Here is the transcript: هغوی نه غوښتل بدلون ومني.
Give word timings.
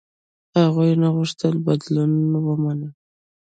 هغوی 0.59 0.91
نه 1.01 1.09
غوښتل 1.15 1.53
بدلون 1.65 2.11
ومني. 2.45 2.89